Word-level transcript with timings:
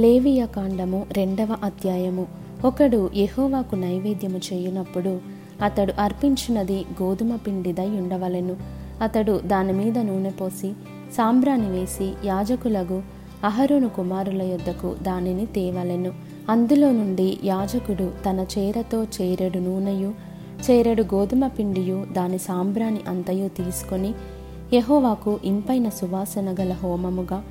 లేవియ 0.00 0.46
కాండము 0.46 1.06
రెండవ 1.12 1.56
అధ్యాయము. 1.64 2.26
ఒకడు 2.64 3.10
యహోవాకు 3.16 3.76
నైవేద్యము 3.76 4.38
చేయునప్పుడు 4.38 5.20
అతడు 5.64 5.92
అర్పించినది 6.00 6.84
గోధుమ 7.02 7.36
పిండిదై 7.36 7.88
ఉండవలెను. 7.88 8.56
అతడు 9.02 9.40
దాని 9.46 9.72
మీద 9.72 9.98
నూనె 9.98 10.30
పోసి 10.30 10.72
సాంబ్రాన్ని 11.12 11.68
వేసి 11.68 12.12
యాజకులకు 12.24 13.02
అహరును 13.44 13.88
కుమారుల 13.88 14.42
యొద్దకు 14.42 14.96
దానిని 15.02 15.46
తేవలెను. 15.46 16.12
అందులో 16.48 16.92
నుండి 16.92 17.38
యాజకుడు 17.44 18.10
తన 18.26 18.46
చేరతో 18.58 19.04
చేరెడు 19.04 19.58
నూనెయు 19.58 20.14
చేరెడు 20.70 21.02
గోధుమ 21.02 21.46
పిండియు 21.46 22.06
దాని 22.12 22.38
సాంబ్రాణి 22.38 23.00
అంతయు 23.08 23.48
తీసుకొని 23.48 24.14
యహోవాకు 24.74 25.40
ఇంపైన 25.44 25.88
సువాసన 25.88 26.56
గల 26.60 26.72
హోమముగా 26.72 27.44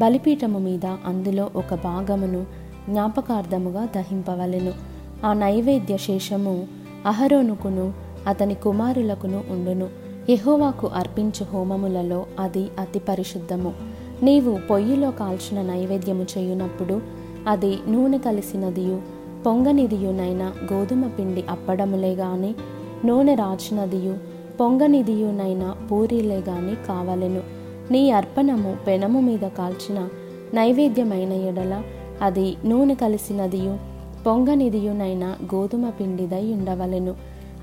బలిపీఠము 0.00 0.58
మీద 0.58 0.86
అందులో 0.86 1.50
ఒక 1.56 1.74
భాగమును 1.74 2.46
జ్ఞాపకార్థముగా 2.90 3.84
దహింపవలెను. 3.84 4.72
ఆ 5.26 5.32
నైవేద్య 5.32 5.96
శేషము 5.96 6.66
అహరోనుకును 7.06 7.92
అతని 8.26 8.54
కుమారులకును 8.54 9.44
ఉండును. 9.50 9.88
ఎహోవాకు 10.30 10.86
అర్పించు 10.86 11.44
హోమములలో 11.52 12.26
అది 12.40 12.68
అతి 12.78 12.98
పరిశుద్ధము. 12.98 13.72
నీవు 14.22 14.58
పొయ్యిలో 14.70 15.10
కాల్చిన 15.10 15.62
నైవేద్యము 15.62 16.26
చేయునప్పుడు 16.38 17.00
అది 17.48 17.78
నూనె 17.88 18.18
కలిసినదియు 18.18 19.02
పొంగనిదియునైన 19.46 20.52
గోధుమ 20.72 21.06
పిండి 21.06 21.44
అప్పడములే 21.50 22.14
గాని 22.14 22.54
నూనె 23.04 23.34
రాచినదియు 23.34 24.18
పొంగనిదియునైన 24.60 25.74
పూరీలే 25.92 26.38
గాని 26.48 26.74
కావలెను. 26.88 27.59
నీ 27.90 28.10
అర్పణము 28.10 28.76
పెనము 28.86 29.20
మీద 29.20 29.38
కాల్చిన 29.38 30.08
నైవేద్యమైన 30.54 31.32
ఎడల 31.32 31.82
అది 32.22 32.56
నూనె 32.64 32.94
కలిసినదియు 32.94 33.78
పొంగనిదియునైన 34.26 35.36
గోధుమ 35.54 35.90
పిండిదై 35.90 36.52
ఉండవలెను. 36.52 37.14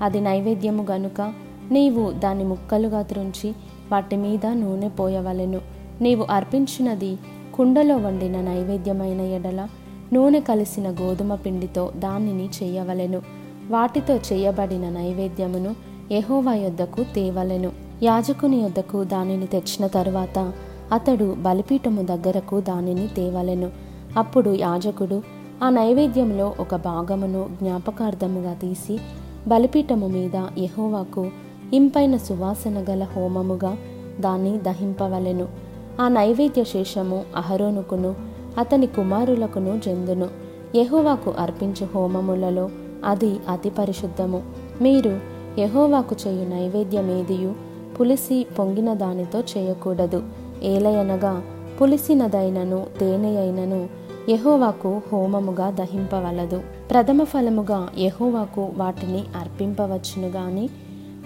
అది 0.02 0.20
నైవేద్యము 0.20 0.86
గనుక 0.90 1.32
నీవు 1.70 2.12
దాని 2.12 2.44
ముక్కలుగా 2.44 3.02
త్రుంచి 3.02 3.54
వాటి 3.92 4.16
మీద 4.16 4.46
నూనె 4.46 4.88
పోయవలెను. 4.88 5.60
నీవు 6.00 6.26
అర్పించినది 6.30 7.18
కుండలో 7.54 7.96
వండిన 7.96 8.40
నైవేద్యమైన 8.40 9.20
ఎడల 9.20 9.68
నూనె 10.12 10.40
కలిసిన 10.40 10.90
గోధుమ 10.90 11.34
పిండితో 11.34 11.92
దానిని 11.96 12.48
చేయవలెను. 12.62 13.22
వాటితో 13.70 14.16
చేయబడిన 14.16 14.88
నైవేద్యమును 14.88 15.74
ఎహోవా 16.12 16.54
యొద్దకు 16.54 17.02
తేవలెను. 17.02 17.87
యాజకుని 18.02 18.60
యొద్దకు 18.60 19.04
దానిని 19.04 19.46
తెచ్చిన 19.46 19.86
తరువాత 19.86 20.52
అతడు 20.92 21.36
బలిపీఠము 21.38 22.02
దగ్గరకు 22.02 22.60
దానిని 22.60 23.08
తేవలెను. 23.08 23.70
అప్పుడు 24.16 24.50
యాజకుడు 24.50 25.22
ఆ 25.62 25.68
నైవేద్యంలో 25.68 26.54
ఒక 26.60 26.74
భాగమును 26.74 27.48
జ్ఞాపకార్థముగా 27.62 28.54
తీసి 28.54 28.98
బలిపీఠము 29.48 30.06
మీద 30.06 30.42
యహోవాకు 30.58 31.30
ఇంపైన 31.72 32.16
సువాసన 32.16 32.84
గల 32.90 33.02
హోమముగా 33.02 33.76
దాన్ని 34.20 34.58
దహింపవలెను. 34.58 35.48
ఆ 36.00 36.08
నైవేద్య 36.08 36.64
శేషము 36.64 37.24
అహరోనుకును 37.36 38.14
అతని 38.58 38.86
కుమారులకును 38.86 39.80
జందును. 39.86 40.26
యహోవాకు 40.76 41.34
అర్పించు 41.38 41.88
హోమములలో 41.94 42.70
అది 43.04 43.38
అతి 43.48 43.70
పరిశుద్ధము. 43.70 44.42
మీరు 44.80 45.20
యహోవాకు 45.58 46.16
చేయు 46.26 46.48
నైవేద్యమేదియు 46.48 47.67
పులిసి 48.00 48.46
పొంగిన 48.58 48.94
దానితో 48.94 49.40
చేయకూడదు. 49.40 50.22
ఏలయనగా 50.62 51.42
పులిసినదైనను 51.80 52.86
తేనె 53.00 53.36
అయినను 53.36 53.88
హోమముగా 55.12 55.70
దహింపవలదు. 55.70 56.62
ప్రథమ 56.90 57.24
ఫలముగా 57.24 57.88
యహోవాకు 57.98 58.68
వాటిని 58.76 59.24
అర్పింపవచ్చును 59.36 60.28
గాని 60.28 60.68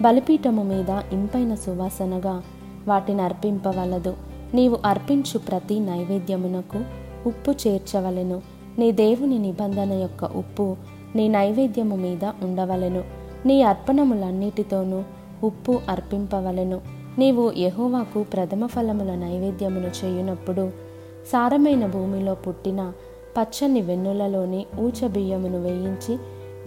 బలిపీఠము 0.01 0.63
మీద 0.63 0.89
ఇంపైన 0.89 1.55
సువాసనగా 1.55 2.41
వాటిని 2.87 3.21
అర్పింపవలదు. 3.21 4.13
నీవు 4.53 4.77
అర్పించు 4.85 5.37
ప్రతి 5.37 5.79
నైవేద్యమునకు 5.79 6.83
ఉప్పు 7.27 7.51
చేర్చవలెను. 7.67 8.41
నీ 8.77 8.91
దేవుని 8.91 9.39
నిబంధన 9.39 9.93
యొక్క 9.93 10.23
ఉప్పు 10.23 10.75
నీ 11.15 11.27
నైవేద్యము 11.27 11.95
మీద 11.95 12.25
ఉండవలెను. 12.25 13.03
నీ 13.45 13.61
అర్పణములన్నిటితోనూ 13.61 15.03
ఉప్పు 15.43 15.81
అర్పింపవలెను. 15.89 16.81
నీవు 17.17 17.51
యహోవాకు 17.57 18.23
ప్రథమ 18.23 18.65
ఫలముల 18.65 19.15
నైవేద్యమును 19.15 20.05
చేయునప్పుడు 20.05 20.71
సారమైన 21.27 21.85
భూమిలో 21.85 22.35
పుట్టిన 22.35 22.91
పచ్చని 23.41 23.81
వెన్నులలోని 23.81 24.65
ఊచబియ్యమును 24.79 25.61
వేయించి 25.61 26.17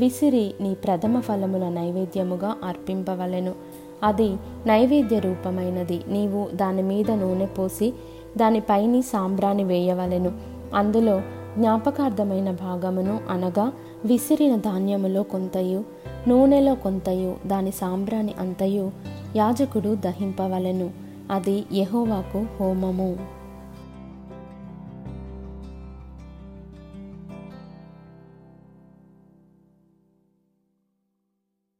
విసిరి 0.00 0.54
నీ 0.60 0.74
ప్రథమ 0.74 1.20
ఫలముల 1.20 1.68
నైవేద్యముగా 1.68 2.56
అర్పింపవలెను. 2.64 3.54
అది 4.02 4.36
నైవేద్య 4.66 5.18
రూపమైనది. 5.18 6.00
నీవు 6.08 6.48
దాని 6.54 6.82
మీద 6.82 7.10
నూనె 7.10 7.46
పోసి 7.46 7.94
దానిపైని 8.36 9.02
సాంబ్రాణి 9.02 9.64
వేయవలెను. 9.64 10.32
అందులో 10.74 11.20
జ్ఞాపకార్థమైన 11.58 12.50
భాగమును 12.50 13.20
అనగా 13.28 13.72
విసిరిన 14.04 14.56
ధాన్యములో 14.56 15.22
కొంతయు 15.22 15.84
నూనెలో 16.28 16.74
కొంతయు 16.74 17.36
దాని 17.46 17.72
సాంబ్రాణి 17.72 18.34
అంతయు 18.38 18.90
యాజకుడు 19.36 19.94
దహింపవలెను. 19.94 20.90
అది 21.30 21.64
యహోవాకు 21.72 22.46
హోమము. 22.60 23.35